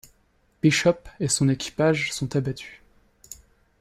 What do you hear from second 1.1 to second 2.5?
et son équipage sont